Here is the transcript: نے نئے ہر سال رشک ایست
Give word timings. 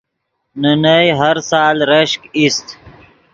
نے 0.61 0.71
نئے 0.83 1.05
ہر 1.19 1.35
سال 1.51 1.77
رشک 1.91 2.21
ایست 2.37 2.67